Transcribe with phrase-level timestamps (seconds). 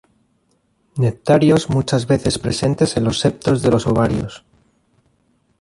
[0.97, 4.43] Nectarios muchas veces presentes en los septos de los ovarios.